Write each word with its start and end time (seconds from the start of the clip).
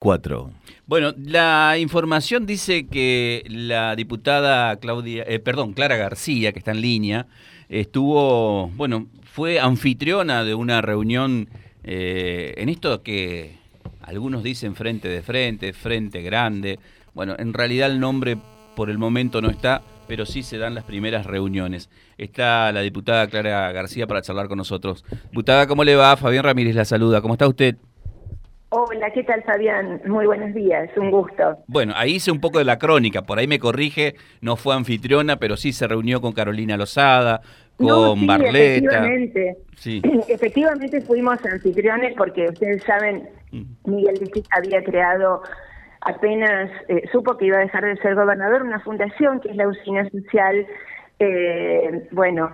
4. 0.00 0.50
Bueno, 0.86 1.12
la 1.18 1.76
información 1.78 2.46
dice 2.46 2.86
que 2.86 3.44
la 3.48 3.94
diputada 3.94 4.74
Claudia, 4.76 5.24
eh, 5.28 5.38
perdón, 5.38 5.74
Clara 5.74 5.96
García, 5.96 6.52
que 6.52 6.58
está 6.58 6.70
en 6.70 6.80
línea, 6.80 7.26
estuvo, 7.68 8.68
bueno, 8.68 9.08
fue 9.22 9.60
anfitriona 9.60 10.42
de 10.42 10.54
una 10.54 10.80
reunión 10.80 11.50
eh, 11.84 12.54
en 12.56 12.70
esto 12.70 13.02
que 13.02 13.58
algunos 14.00 14.42
dicen 14.42 14.74
frente 14.74 15.06
de 15.06 15.20
frente, 15.20 15.74
frente 15.74 16.22
grande. 16.22 16.78
Bueno, 17.12 17.36
en 17.38 17.52
realidad 17.52 17.90
el 17.90 18.00
nombre 18.00 18.38
por 18.74 18.88
el 18.88 18.96
momento 18.96 19.42
no 19.42 19.50
está, 19.50 19.82
pero 20.08 20.24
sí 20.24 20.42
se 20.42 20.56
dan 20.56 20.74
las 20.74 20.84
primeras 20.84 21.26
reuniones. 21.26 21.90
Está 22.16 22.72
la 22.72 22.80
diputada 22.80 23.26
Clara 23.26 23.70
García 23.72 24.06
para 24.06 24.22
charlar 24.22 24.48
con 24.48 24.56
nosotros. 24.56 25.04
Diputada, 25.30 25.66
¿cómo 25.66 25.84
le 25.84 25.94
va? 25.94 26.16
Fabián 26.16 26.44
Ramírez 26.44 26.74
la 26.74 26.86
saluda. 26.86 27.20
¿Cómo 27.20 27.34
está 27.34 27.46
usted? 27.46 27.76
Hola, 28.72 29.10
¿qué 29.10 29.24
tal 29.24 29.42
Fabián? 29.42 30.00
Muy 30.06 30.26
buenos 30.26 30.54
días, 30.54 30.88
un 30.96 31.10
gusto. 31.10 31.58
Bueno, 31.66 31.92
ahí 31.96 32.14
hice 32.14 32.30
un 32.30 32.40
poco 32.40 32.58
de 32.58 32.64
la 32.64 32.78
crónica, 32.78 33.22
por 33.22 33.40
ahí 33.40 33.48
me 33.48 33.58
corrige, 33.58 34.14
no 34.40 34.54
fue 34.54 34.76
anfitriona, 34.76 35.38
pero 35.38 35.56
sí 35.56 35.72
se 35.72 35.88
reunió 35.88 36.20
con 36.20 36.32
Carolina 36.32 36.76
Lozada, 36.76 37.40
con 37.76 38.24
Barleta. 38.28 38.58
Efectivamente. 38.58 39.56
Sí. 39.74 40.00
efectivamente 40.28 41.00
fuimos 41.00 41.44
anfitriones 41.44 42.14
porque 42.16 42.46
ustedes 42.46 42.84
saben, 42.84 43.28
mm. 43.50 43.90
Miguel 43.90 44.30
había 44.52 44.84
creado 44.84 45.42
apenas, 46.02 46.70
eh, 46.86 47.02
supo 47.10 47.36
que 47.36 47.46
iba 47.46 47.56
a 47.56 47.62
dejar 47.62 47.84
de 47.84 47.96
ser 47.96 48.14
gobernador, 48.14 48.62
una 48.62 48.78
fundación 48.78 49.40
que 49.40 49.50
es 49.50 49.56
la 49.56 49.66
Usina 49.66 50.08
Social, 50.10 50.64
eh, 51.18 52.08
bueno. 52.12 52.52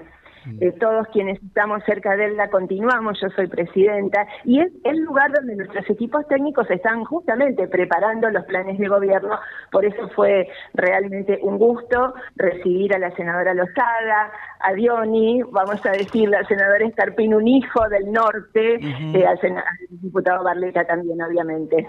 Eh, 0.61 0.73
todos 0.79 1.07
quienes 1.09 1.43
estamos 1.43 1.83
cerca 1.85 2.17
de 2.17 2.27
él 2.27 2.37
la 2.37 2.49
continuamos, 2.51 3.19
yo 3.21 3.29
soy 3.31 3.47
presidenta, 3.49 4.27
y 4.45 4.61
es 4.61 4.73
el 4.85 5.01
lugar 5.01 5.33
donde 5.33 5.57
nuestros 5.57 5.89
equipos 5.91 6.27
técnicos 6.29 6.71
están 6.71 7.05
justamente 7.05 7.67
preparando 7.69 8.31
los 8.31 8.45
planes 8.45 8.79
de 8.79 8.89
gobierno, 8.89 9.39
por 9.73 9.85
eso 9.85 10.09
fue 10.11 10.49
realmente 10.75 11.39
un 11.43 11.59
gusto 11.59 12.15
recibir 12.37 12.95
a 12.95 12.99
la 12.99 13.11
senadora 13.17 13.55
Lozada, 13.55 14.33
a 14.61 14.73
Dioni, 14.73 15.43
vamos 15.51 15.85
a 15.85 15.91
decir, 15.91 16.35
al 16.35 16.47
senador 16.47 16.83
Escarpín, 16.83 17.35
un 17.35 17.49
hijo 17.49 17.89
del 17.89 18.13
norte, 18.13 18.79
eh, 19.15 19.27
al, 19.27 19.39
diputado 19.91 20.45
Barleta 20.45 20.85
también, 20.85 21.21
obviamente. 21.23 21.89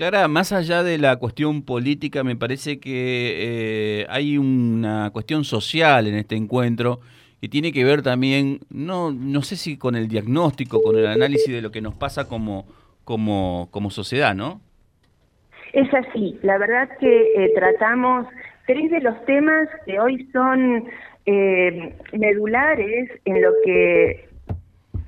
Clara, 0.00 0.28
más 0.28 0.50
allá 0.52 0.82
de 0.82 0.96
la 0.96 1.16
cuestión 1.16 1.62
política, 1.62 2.24
me 2.24 2.34
parece 2.34 2.80
que 2.80 4.00
eh, 4.00 4.06
hay 4.08 4.38
una 4.38 5.10
cuestión 5.12 5.44
social 5.44 6.06
en 6.06 6.14
este 6.14 6.36
encuentro 6.36 7.00
que 7.38 7.50
tiene 7.50 7.70
que 7.70 7.84
ver 7.84 8.00
también, 8.00 8.60
no, 8.70 9.12
no 9.12 9.42
sé 9.42 9.56
si 9.56 9.76
con 9.76 9.96
el 9.96 10.08
diagnóstico, 10.08 10.82
con 10.82 10.96
el 10.96 11.06
análisis 11.06 11.52
de 11.52 11.60
lo 11.60 11.70
que 11.70 11.82
nos 11.82 11.92
pasa 11.92 12.26
como, 12.26 12.64
como, 13.04 13.68
como 13.72 13.90
sociedad, 13.90 14.34
¿no? 14.34 14.62
Es 15.74 15.92
así, 15.92 16.38
la 16.40 16.56
verdad 16.56 16.88
que 16.98 17.34
eh, 17.36 17.52
tratamos 17.54 18.26
tres 18.66 18.90
de 18.90 19.02
los 19.02 19.22
temas 19.26 19.68
que 19.84 20.00
hoy 20.00 20.26
son 20.32 20.86
eh, 21.26 21.94
medulares 22.14 23.10
en 23.26 23.42
lo 23.42 23.50
que 23.66 24.29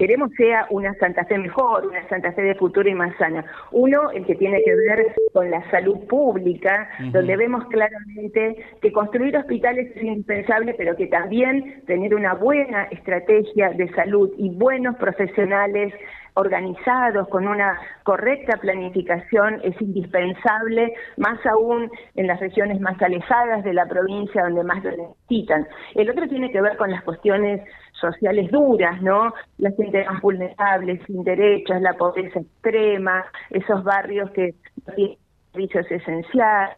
queremos 0.03 0.33
sea 0.37 0.67
una 0.71 0.93
Santa 0.95 1.25
Fe 1.27 1.39
mejor, 1.39 1.87
una 1.87 2.09
Santa 2.09 2.33
Fe 2.33 2.43
de 2.43 2.57
futuro 2.57 2.89
y 2.89 2.93
más 2.93 3.17
sana. 3.19 3.45
Uno, 3.71 4.11
el 4.11 4.27
que 4.27 4.35
tiene 4.35 4.61
que 4.65 4.75
ver 4.75 5.15
con 5.33 5.49
la 5.49 5.63
salud 5.71 5.97
pública, 6.09 6.91
donde 7.13 7.37
vemos 7.37 7.65
claramente 7.69 8.57
que 8.81 8.91
construir 8.91 9.37
hospitales 9.37 9.93
es 9.95 10.03
indispensable, 10.03 10.75
pero 10.75 10.97
que 10.97 11.07
también 11.07 11.85
tener 11.87 12.17
una 12.17 12.35
buena 12.35 12.89
estrategia 12.91 13.71
de 13.71 13.89
salud 13.91 14.29
y 14.39 14.51
buenos 14.51 14.97
profesionales 14.97 15.95
organizados, 16.35 17.29
con 17.29 17.47
una 17.47 17.79
correcta 18.05 18.57
planificación, 18.57 19.61
es 19.63 19.81
indispensable, 19.81 20.95
más 21.17 21.45
aún 21.47 21.91
en 22.15 22.27
las 22.27 22.41
regiones 22.41 22.81
más 22.81 23.01
alejadas 23.03 23.65
de 23.65 23.75
la 23.75 23.87
provincia 23.87 24.45
donde 24.45 24.65
más 24.65 24.83
lo 24.85 24.91
necesitan. 24.91 25.67
El 25.95 26.11
otro 26.11 26.29
tiene 26.29 26.51
que 26.51 26.61
ver 26.61 26.77
con 26.77 26.91
las 26.91 27.03
cuestiones 27.03 27.61
sociales 27.93 28.51
duras, 28.51 29.01
¿no? 29.03 29.33
La 29.59 29.71
gente 29.73 30.05
más 30.05 30.21
vulnerable, 30.21 31.01
sin 31.07 31.23
derechos, 31.23 31.81
la 31.81 31.95
pobreza 31.95 32.41
extrema, 32.41 33.25
esos 33.51 33.85
barrios 33.85 34.31
que 34.31 34.55
no 34.87 34.95
tienen 34.95 35.19
servicios 35.53 35.91
esenciales 35.91 36.77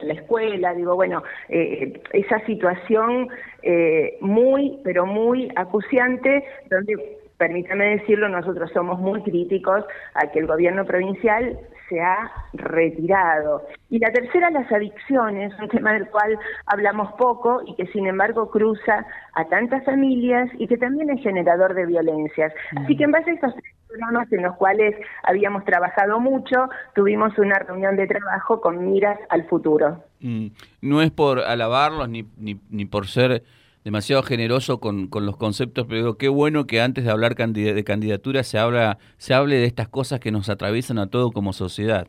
la 0.00 0.12
escuela, 0.12 0.74
digo, 0.74 0.94
bueno, 0.94 1.22
eh, 1.48 2.00
esa 2.12 2.44
situación 2.46 3.28
eh, 3.62 4.16
muy, 4.20 4.78
pero 4.84 5.06
muy 5.06 5.50
acuciante, 5.56 6.44
donde 6.70 7.18
permítame 7.40 7.96
decirlo, 7.96 8.28
nosotros 8.28 8.70
somos 8.74 9.00
muy 9.00 9.22
críticos 9.22 9.82
a 10.12 10.30
que 10.30 10.40
el 10.40 10.46
gobierno 10.46 10.84
provincial 10.84 11.58
se 11.88 11.98
ha 11.98 12.30
retirado. 12.52 13.66
Y 13.88 13.98
la 13.98 14.12
tercera, 14.12 14.50
las 14.50 14.70
adicciones, 14.70 15.50
un 15.58 15.70
tema 15.70 15.94
del 15.94 16.06
cual 16.08 16.38
hablamos 16.66 17.14
poco 17.14 17.62
y 17.66 17.74
que 17.76 17.86
sin 17.86 18.06
embargo 18.06 18.50
cruza 18.50 19.06
a 19.32 19.44
tantas 19.46 19.82
familias 19.86 20.50
y 20.58 20.66
que 20.66 20.76
también 20.76 21.08
es 21.08 21.22
generador 21.22 21.72
de 21.72 21.86
violencias. 21.86 22.52
Así 22.76 22.94
que 22.94 23.04
en 23.04 23.10
base 23.10 23.30
a 23.30 23.34
estos 23.34 23.54
tres 23.54 23.74
programas 23.88 24.30
en 24.30 24.42
los 24.42 24.54
cuales 24.56 24.94
habíamos 25.22 25.64
trabajado 25.64 26.20
mucho, 26.20 26.68
tuvimos 26.94 27.36
una 27.38 27.58
reunión 27.58 27.96
de 27.96 28.06
trabajo 28.06 28.60
con 28.60 28.92
miras 28.92 29.18
al 29.30 29.48
futuro. 29.48 30.04
Mm. 30.20 30.48
No 30.82 31.00
es 31.00 31.10
por 31.10 31.40
alabarlos 31.40 32.06
ni, 32.10 32.26
ni, 32.36 32.60
ni 32.68 32.84
por 32.84 33.06
ser 33.06 33.42
demasiado 33.84 34.22
generoso 34.22 34.80
con, 34.80 35.08
con, 35.08 35.26
los 35.26 35.36
conceptos, 35.36 35.86
pero 35.88 36.16
qué 36.18 36.28
bueno 36.28 36.66
que 36.66 36.80
antes 36.80 37.04
de 37.04 37.10
hablar 37.10 37.34
de 37.34 37.84
candidatura 37.84 38.42
se, 38.42 38.58
habla, 38.58 38.98
se 39.16 39.34
hable 39.34 39.56
de 39.56 39.64
estas 39.64 39.88
cosas 39.88 40.20
que 40.20 40.30
nos 40.30 40.48
atraviesan 40.48 40.98
a 40.98 41.08
todo 41.08 41.30
como 41.30 41.52
sociedad. 41.52 42.08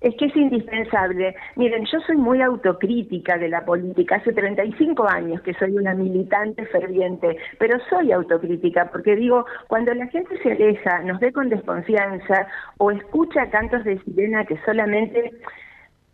Es 0.00 0.14
que 0.16 0.26
es 0.26 0.36
indispensable. 0.36 1.34
Miren, 1.56 1.84
yo 1.84 2.00
soy 2.06 2.16
muy 2.16 2.40
autocrítica 2.40 3.36
de 3.36 3.50
la 3.50 3.66
política. 3.66 4.16
Hace 4.16 4.32
35 4.32 5.06
años 5.06 5.42
que 5.42 5.52
soy 5.54 5.72
una 5.72 5.94
militante 5.94 6.64
ferviente, 6.66 7.36
pero 7.58 7.78
soy 7.90 8.10
autocrítica 8.10 8.90
porque 8.90 9.14
digo, 9.14 9.44
cuando 9.68 9.92
la 9.92 10.06
gente 10.06 10.38
se 10.42 10.52
aleja, 10.52 11.00
nos 11.02 11.20
ve 11.20 11.32
con 11.32 11.50
desconfianza 11.50 12.46
o 12.78 12.90
escucha 12.90 13.50
cantos 13.50 13.84
de 13.84 14.02
sirena 14.04 14.46
que 14.46 14.58
solamente 14.64 15.32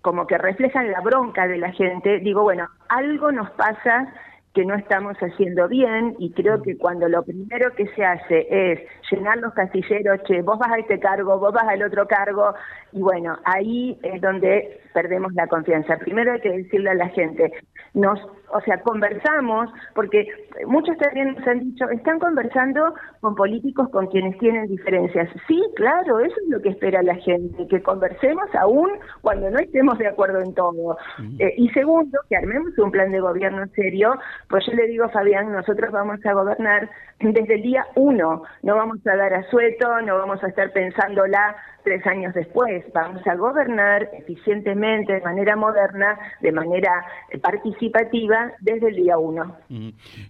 como 0.02 0.26
que 0.26 0.38
reflejan 0.38 0.90
la 0.90 1.00
bronca 1.00 1.46
de 1.48 1.58
la 1.58 1.72
gente, 1.72 2.20
digo, 2.20 2.42
bueno, 2.42 2.68
algo 2.88 3.32
nos 3.32 3.50
pasa 3.50 4.12
que 4.56 4.64
no 4.64 4.74
estamos 4.74 5.14
haciendo 5.18 5.68
bien 5.68 6.16
y 6.18 6.32
creo 6.32 6.62
que 6.62 6.78
cuando 6.78 7.06
lo 7.10 7.22
primero 7.22 7.74
que 7.74 7.86
se 7.88 8.02
hace 8.02 8.46
es 8.48 8.80
llenar 9.10 9.36
los 9.36 9.52
casilleros, 9.52 10.22
che, 10.22 10.40
vos 10.40 10.58
vas 10.58 10.72
a 10.72 10.78
este 10.78 10.98
cargo, 10.98 11.38
vos 11.38 11.52
vas 11.52 11.68
al 11.68 11.82
otro 11.82 12.08
cargo, 12.08 12.54
y 12.90 13.02
bueno, 13.02 13.36
ahí 13.44 13.98
es 14.02 14.18
donde 14.22 14.80
perdemos 14.94 15.34
la 15.34 15.46
confianza. 15.46 15.98
Primero 15.98 16.32
hay 16.32 16.40
que 16.40 16.56
decirle 16.56 16.88
a 16.88 16.94
la 16.94 17.08
gente, 17.10 17.52
nos, 17.94 18.20
o 18.52 18.60
sea, 18.60 18.80
conversamos, 18.82 19.70
porque 19.94 20.26
muchos 20.66 20.96
también 20.98 21.34
nos 21.34 21.46
han 21.46 21.60
dicho, 21.60 21.88
están 21.90 22.18
conversando 22.18 22.94
con 23.20 23.34
políticos 23.34 23.88
con 23.90 24.06
quienes 24.08 24.38
tienen 24.38 24.66
diferencias. 24.66 25.28
Sí, 25.48 25.62
claro, 25.74 26.20
eso 26.20 26.34
es 26.44 26.48
lo 26.48 26.60
que 26.60 26.70
espera 26.70 27.02
la 27.02 27.14
gente, 27.16 27.66
que 27.68 27.82
conversemos 27.82 28.54
aún 28.54 28.90
cuando 29.22 29.50
no 29.50 29.58
estemos 29.58 29.98
de 29.98 30.08
acuerdo 30.08 30.40
en 30.40 30.54
todo. 30.54 30.98
Eh, 31.38 31.54
y 31.56 31.68
segundo, 31.70 32.18
que 32.28 32.36
armemos 32.36 32.76
un 32.78 32.90
plan 32.90 33.10
de 33.10 33.20
gobierno 33.20 33.66
serio, 33.74 34.18
pues 34.48 34.64
yo 34.66 34.72
le 34.74 34.86
digo, 34.86 35.08
Fabián, 35.08 35.52
nosotros 35.52 35.90
vamos 35.92 36.24
a 36.24 36.32
gobernar 36.32 36.90
desde 37.20 37.54
el 37.54 37.62
día 37.62 37.86
uno, 37.94 38.42
no 38.62 38.76
vamos 38.76 38.98
a 39.06 39.16
dar 39.16 39.32
asueto, 39.34 40.00
no 40.02 40.18
vamos 40.18 40.42
a 40.44 40.48
estar 40.48 40.72
pensándola 40.72 41.56
tres 41.86 42.04
años 42.04 42.34
después, 42.34 42.84
vamos 42.92 43.24
a 43.28 43.36
gobernar 43.36 44.10
eficientemente, 44.18 45.12
de 45.12 45.20
manera 45.20 45.54
moderna, 45.54 46.18
de 46.40 46.50
manera 46.50 47.06
participativa, 47.40 48.50
desde 48.58 48.88
el 48.88 48.96
día 48.96 49.16
uno. 49.18 49.56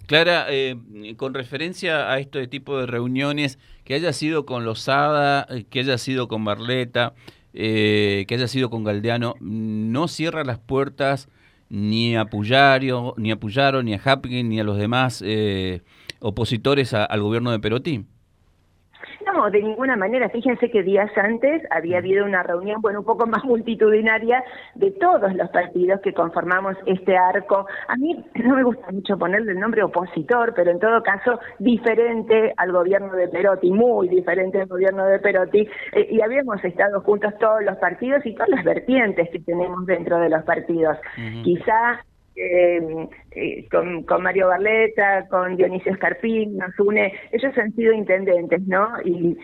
Clara, 0.06 0.48
eh, 0.50 0.76
con 1.16 1.32
referencia 1.32 2.12
a 2.12 2.18
este 2.18 2.46
tipo 2.46 2.78
de 2.78 2.84
reuniones, 2.84 3.58
que 3.84 3.94
haya 3.94 4.12
sido 4.12 4.44
con 4.44 4.66
Lozada, 4.66 5.46
eh, 5.48 5.64
que 5.64 5.80
haya 5.80 5.96
sido 5.96 6.28
con 6.28 6.44
Barleta, 6.44 7.14
eh, 7.54 8.26
que 8.28 8.34
haya 8.34 8.48
sido 8.48 8.68
con 8.68 8.84
Galdeano, 8.84 9.32
¿no 9.41 10.09
cierra 10.09 10.44
las 10.44 10.59
puertas 10.59 11.30
ni 11.70 12.16
a 12.16 12.26
Puyario, 12.26 13.14
ni 13.16 13.30
a 13.30 13.36
Puyaro, 13.36 13.82
ni 13.82 13.94
a 13.94 14.00
Hapkin, 14.04 14.47
ni 14.50 14.60
a 14.60 14.64
los 14.64 14.76
demás 14.76 15.24
opositores 16.20 16.92
al 16.92 17.22
gobierno 17.22 17.50
de 17.50 17.60
Perotti? 17.60 18.04
No, 19.36 19.50
de 19.50 19.60
ninguna 19.60 19.97
manera. 19.97 20.30
Fíjense 20.30 20.71
que 20.71 20.83
días 20.83 21.10
antes 21.15 21.62
había 21.71 21.98
habido 21.98 22.24
una 22.24 22.42
reunión, 22.42 22.80
bueno, 22.80 23.00
un 23.00 23.04
poco 23.04 23.27
más 23.27 23.44
multitudinaria 23.44 24.42
de 24.74 24.92
todos 24.92 25.34
los 25.34 25.50
partidos 25.50 26.00
que 26.00 26.15
conformamos 26.15 26.74
este 26.86 27.18
arco. 27.18 27.66
A 27.88 27.97
mí 27.97 28.24
no 28.42 28.56
me 28.56 28.62
gusta 28.62 28.91
mucho 28.91 29.18
ponerle 29.18 29.53
el 29.53 29.60
nombre 29.60 29.83
opositor, 29.83 30.54
pero 30.56 30.71
en 30.71 30.78
todo 30.78 31.03
caso 31.03 31.38
diferente 31.59 32.54
al 32.56 32.72
gobierno 32.72 33.12
de 33.12 33.28
Perotti, 33.28 33.71
muy 33.71 34.09
diferente 34.09 34.62
al 34.62 34.68
gobierno 34.68 35.04
de 35.04 35.18
Perotti. 35.18 35.68
Eh, 35.92 36.09
y 36.12 36.22
habíamos 36.22 36.65
estado 36.65 37.03
juntos 37.03 37.34
todos 37.38 37.62
los 37.62 37.77
partidos 37.77 38.24
y 38.24 38.33
todas 38.33 38.48
las 38.48 38.65
vertientes 38.65 39.28
que 39.28 39.41
tenemos 39.41 39.84
dentro 39.84 40.18
de 40.18 40.30
los 40.30 40.44
partidos. 40.44 40.97
Quizá 41.44 42.00
eh, 42.36 43.09
eh, 43.33 43.68
con, 43.71 44.22
Mario 44.22 44.48
Barleta, 44.48 45.27
con 45.28 45.56
Dionisio 45.56 45.92
Escarpín, 45.92 46.56
nos 46.56 46.78
une, 46.78 47.12
ellos 47.33 47.56
han 47.56 47.74
sido 47.74 47.92
intendentes, 47.92 48.66
¿no? 48.66 48.88
Y, 49.04 49.36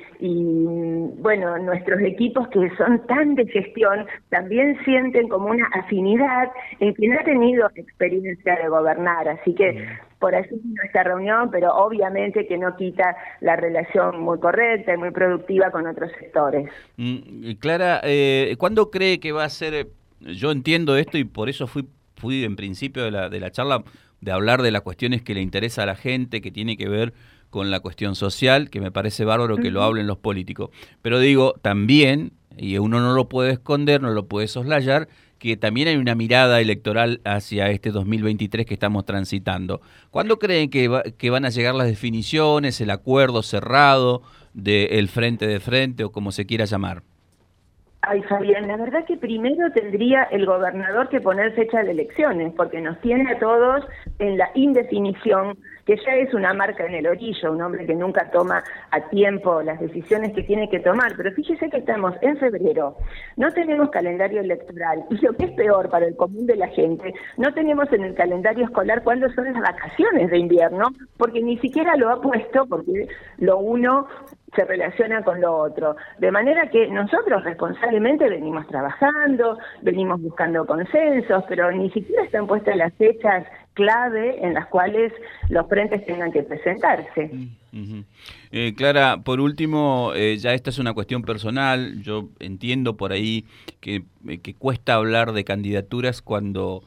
bueno, 1.19 1.59
nuestros 1.59 2.01
equipos 2.03 2.49
que 2.49 2.71
son 2.77 3.07
tan 3.07 3.35
de 3.35 3.47
gestión 3.47 4.07
también 4.29 4.79
sienten 4.85 5.29
como 5.29 5.49
una 5.49 5.67
afinidad 5.73 6.51
en 6.81 6.93
quien 6.95 7.15
ha 7.15 7.25
tenido 7.25 7.71
experiencia 7.75 8.57
de 8.57 8.69
gobernar, 8.69 9.29
así 9.29 9.55
que 9.55 9.87
por 10.19 10.35
así 10.35 10.55
nuestra 10.65 11.03
reunión, 11.03 11.51
pero 11.51 11.75
obviamente 11.75 12.47
que 12.47 12.57
no 12.57 12.77
quita 12.77 13.17
la 13.41 13.57
relación 13.57 14.21
muy 14.21 14.39
correcta 14.39 14.95
y 14.95 14.97
muy 14.97 15.11
productiva 15.11 15.71
con 15.71 15.87
otros 15.87 16.13
sectores. 16.19 16.71
Mm, 16.97 17.53
Clara, 17.59 18.01
eh, 18.05 18.55
¿cuándo 18.59 18.91
cree 18.91 19.19
que 19.19 19.33
va 19.33 19.45
a 19.45 19.49
ser? 19.49 19.89
Yo 20.21 20.53
entiendo 20.53 20.97
esto 20.97 21.19
y 21.19 21.25
por 21.25 21.49
eso 21.49 21.67
fui 21.67 21.85
fui 22.23 22.45
en 22.45 22.55
principio 22.55 23.03
de 23.03 23.11
la, 23.11 23.29
de 23.29 23.41
la 23.41 23.51
charla 23.51 23.83
de 24.21 24.31
hablar 24.31 24.63
de 24.63 24.71
las 24.71 24.83
cuestiones 24.83 25.23
que 25.23 25.35
le 25.35 25.43
interesa 25.43 25.83
a 25.83 25.87
la 25.87 25.97
gente, 25.97 26.41
que 26.41 26.53
tiene 26.53 26.77
que 26.77 26.89
ver 26.89 27.13
con 27.51 27.73
la 27.73 27.81
cuestión 27.81 28.15
social, 28.15 28.71
que 28.71 28.81
me 28.81 28.93
parece 28.93 29.25
bárbaro 29.25 29.57
que 29.57 29.73
lo 29.73 29.83
hablen 29.83 30.07
los 30.07 30.19
políticos. 30.19 30.71
Pero 31.03 31.19
digo, 31.19 31.55
también, 31.61 32.33
y 32.57 32.79
uno 32.79 33.01
no 33.01 33.13
lo 33.13 33.29
puede 33.29 33.51
esconder, 33.51 34.01
no 34.01 34.13
lo 34.13 34.27
puede 34.27 34.47
soslayar, 34.47 35.09
que 35.41 35.57
también 35.57 35.89
hay 35.89 35.97
una 35.97 36.15
mirada 36.15 36.61
electoral 36.61 37.21
hacia 37.25 37.69
este 37.71 37.91
2023 37.91 38.65
que 38.67 38.75
estamos 38.75 39.05
transitando. 39.05 39.81
¿Cuándo 40.11 40.39
creen 40.39 40.71
que, 40.71 41.15
que 41.19 41.31
van 41.31 41.45
a 41.45 41.51
llegar 41.51 41.75
las 41.75 41.89
definiciones, 41.89 42.81
el 42.81 42.91
acuerdo 42.91 43.43
cerrado 43.43 44.23
del 44.55 45.09
frente 45.09 45.49
de 45.49 45.59
frente 45.59 46.05
o 46.05 46.13
como 46.13 46.31
se 46.31 46.47
quiera 46.47 46.67
llamar? 46.67 47.03
Ay, 48.05 48.21
Fabián, 48.25 48.67
la 48.67 48.77
verdad 48.77 49.05
que 49.05 49.17
primero 49.17 49.71
tendría 49.71 50.25
el 50.25 50.45
gobernador 50.45 51.09
que 51.09 51.21
poner 51.21 51.53
fecha 51.53 51.85
de 51.85 51.93
elecciones, 51.93 52.53
porque 52.57 52.81
nos 52.81 53.01
tiene 53.01 53.31
a 53.31 53.39
todos 53.39 53.87
en 54.19 54.39
la 54.39 54.51
indefinición, 54.55 55.57
que 55.87 55.97
ya 56.05 56.17
es 56.17 56.35
una 56.35 56.53
marca 56.53 56.85
en 56.85 56.95
el 56.95 57.07
orillo, 57.07 57.53
un 57.53 57.63
hombre 57.63 57.87
que 57.87 57.95
nunca 57.95 58.29
toma 58.33 58.65
a 58.91 59.09
tiempo 59.09 59.63
las 59.63 59.79
decisiones 59.79 60.33
que 60.33 60.43
tiene 60.43 60.69
que 60.69 60.81
tomar. 60.81 61.13
Pero 61.17 61.31
fíjese 61.31 61.71
que 61.71 61.77
estamos 61.77 62.17
en 62.23 62.37
febrero, 62.39 62.97
no 63.37 63.51
tenemos 63.53 63.91
calendario 63.91 64.41
electoral, 64.41 65.05
y 65.11 65.17
lo 65.25 65.33
que 65.35 65.47
es 65.47 65.53
peor 65.53 65.89
para 65.91 66.07
el 66.07 66.17
común 66.17 66.47
de 66.47 66.57
la 66.57 66.69
gente, 66.69 67.15
no 67.37 67.53
tenemos 67.53 67.93
en 67.93 68.05
el 68.05 68.15
calendario 68.15 68.65
escolar 68.65 69.03
cuándo 69.03 69.31
son 69.33 69.45
las 69.53 69.61
vacaciones 69.61 70.31
de 70.31 70.39
invierno, 70.39 70.89
porque 71.17 71.43
ni 71.43 71.59
siquiera 71.59 71.97
lo 71.97 72.11
ha 72.11 72.21
puesto, 72.21 72.67
porque 72.67 73.09
lo 73.39 73.59
uno 73.59 74.07
se 74.55 74.65
relaciona 74.65 75.23
con 75.23 75.41
lo 75.41 75.57
otro. 75.57 75.97
De 76.19 76.31
manera 76.31 76.69
que 76.69 76.87
nosotros 76.89 77.43
responsablemente 77.45 78.29
venimos 78.29 78.67
trabajando, 78.67 79.59
venimos 79.81 80.21
buscando 80.21 80.67
consensos, 80.67 81.45
pero 81.49 81.73
ni 81.73 81.91
siquiera 81.91 82.25
están 82.25 82.47
puestas 82.47 82.77
las 82.77 82.93
fechas 82.95 83.47
clave 83.75 84.45
en 84.45 84.55
las 84.55 84.67
cuales 84.67 85.13
los 85.49 85.67
frentes 85.69 86.05
tengan 86.05 86.31
que 86.33 86.43
presentarse. 86.43 87.31
Eh, 88.53 88.75
Clara, 88.77 89.23
por 89.23 89.41
último, 89.41 90.13
eh, 90.15 90.37
ya 90.37 90.53
esta 90.53 90.71
es 90.71 90.79
una 90.79 90.93
cuestión 90.93 91.23
personal, 91.23 92.03
yo 92.03 92.29
entiendo 92.39 92.97
por 92.99 93.13
ahí 93.13 93.47
que, 93.81 94.05
eh, 94.29 94.39
que 94.39 94.55
cuesta 94.55 94.95
hablar 94.95 95.33
de 95.33 95.45
candidaturas 95.45 96.23
cuando... 96.23 96.85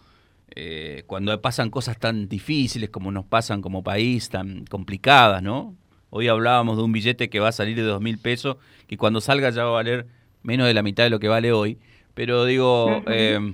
cuando 1.07 1.41
pasan 1.41 1.69
cosas 1.69 1.99
tan 1.99 2.29
difíciles 2.29 2.89
como 2.89 3.11
nos 3.11 3.25
pasan 3.25 3.61
como 3.61 3.83
país, 3.83 4.29
tan 4.29 4.63
complicadas, 4.65 5.43
¿no? 5.43 5.75
Hoy 6.11 6.29
hablábamos 6.29 6.77
de 6.77 6.83
un 6.83 6.93
billete 6.93 7.29
que 7.29 7.41
va 7.41 7.49
a 7.49 7.51
salir 7.51 7.75
de 7.75 7.81
dos 7.81 7.99
mil 8.01 8.17
pesos, 8.19 8.55
que 8.87 8.95
cuando 8.95 9.19
salga 9.19 9.49
ya 9.49 9.63
va 9.65 9.71
a 9.71 9.73
valer 9.73 10.05
menos 10.43 10.65
de 10.65 10.73
la 10.73 10.81
mitad 10.81 11.03
de 11.03 11.09
lo 11.09 11.19
que 11.19 11.27
vale 11.27 11.51
hoy. 11.51 11.77
Pero 12.13 12.45
digo, 12.45 13.03
eh, 13.07 13.53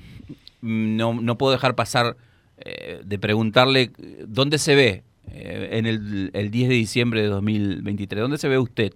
no, 0.61 1.13
no 1.15 1.37
puedo 1.39 1.53
dejar 1.53 1.73
pasar 1.73 2.17
eh, 2.57 3.01
de 3.03 3.17
preguntarle 3.17 3.91
dónde 4.27 4.59
se 4.59 4.75
ve 4.75 5.03
eh, 5.33 5.69
en 5.71 5.85
el, 5.85 6.31
el 6.33 6.51
10 6.51 6.69
de 6.69 6.75
diciembre 6.75 7.21
de 7.21 7.27
2023. 7.27 8.21
¿Dónde 8.21 8.37
se 8.37 8.49
ve 8.49 8.57
usted? 8.57 8.91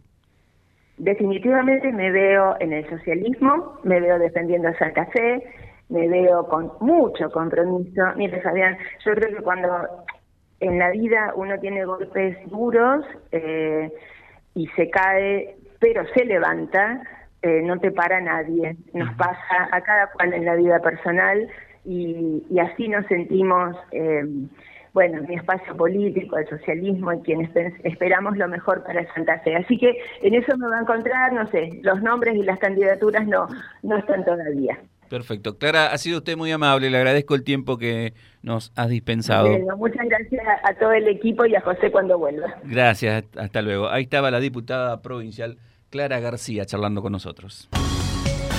Definitivamente 0.98 1.92
me 1.92 2.12
veo 2.12 2.56
en 2.60 2.72
el 2.72 2.90
socialismo, 2.90 3.80
me 3.84 4.00
veo 4.00 4.18
defendiendo 4.18 4.70
a 4.70 4.78
Santa 4.78 5.06
Fe, 5.08 5.44
me 5.90 6.08
veo 6.08 6.48
con 6.48 6.72
mucho 6.80 7.30
compromiso. 7.32 8.02
Mire, 8.16 8.42
Fabián, 8.42 8.78
yo 9.06 9.14
creo 9.14 9.38
que 9.38 9.44
cuando 9.44 9.70
en 10.60 10.80
la 10.80 10.92
vida 10.92 11.34
uno 11.36 11.60
tiene 11.60 11.86
golpes 11.86 12.38
duros 12.50 13.06
eh, 13.32 13.92
y 14.54 14.68
se 14.68 14.90
cae, 14.90 15.58
pero 15.80 16.04
se 16.14 16.26
levanta, 16.26 17.02
eh, 17.42 17.62
no 17.64 17.78
te 17.80 17.92
para 17.92 18.22
nadie. 18.22 18.78
Nos 18.94 19.14
pasa 19.16 19.68
a 19.72 19.82
cada 19.82 20.08
cual 20.12 20.34
en 20.34 20.46
la 20.46 20.56
vida 20.56 20.80
personal 20.80 21.48
y, 21.84 22.44
así 22.60 22.88
nos 22.88 23.06
sentimos, 23.08 23.76
eh, 23.92 24.24
bueno, 24.96 25.22
mi 25.28 25.36
espacio 25.36 25.76
político, 25.76 26.38
el 26.38 26.48
socialismo 26.48 27.12
y 27.12 27.20
quienes 27.20 27.50
esperamos 27.84 28.38
lo 28.38 28.48
mejor 28.48 28.82
para 28.86 29.06
Santa 29.14 29.40
Fe. 29.42 29.58
Así 29.58 29.78
que 29.78 29.98
en 30.22 30.34
eso 30.34 30.58
me 30.58 30.70
va 30.70 30.78
a 30.78 30.82
encontrar, 30.84 31.34
no 31.34 31.52
sé, 31.52 31.82
los 31.84 32.02
nombres 32.02 32.38
y 32.38 32.44
las 32.44 32.58
candidaturas 32.60 33.28
no, 33.28 33.46
no 33.84 33.98
están 33.98 34.24
todavía. 34.24 34.80
Perfecto. 35.10 35.58
Clara, 35.58 35.88
ha 35.88 35.98
sido 35.98 36.20
usted 36.20 36.38
muy 36.38 36.50
amable, 36.54 36.90
le 36.90 36.98
agradezco 36.98 37.36
el 37.36 37.44
tiempo 37.44 37.78
que 37.78 38.14
nos 38.42 38.72
has 38.78 38.88
dispensado. 38.88 39.50
Bueno, 39.50 39.76
muchas 39.76 40.08
gracias 40.08 40.44
a 40.64 40.74
todo 40.76 40.94
el 40.94 41.10
equipo 41.10 41.46
y 41.46 41.56
a 41.56 41.62
José 41.62 41.92
cuando 41.92 42.18
vuelva. 42.18 42.56
Gracias, 42.64 43.26
hasta 43.38 43.62
luego. 43.62 43.90
Ahí 43.90 44.04
estaba 44.04 44.32
la 44.32 44.40
diputada 44.40 45.02
provincial 45.02 45.58
Clara 45.90 46.22
García 46.22 46.66
charlando 46.66 47.02
con 47.02 47.12
nosotros 47.12 47.70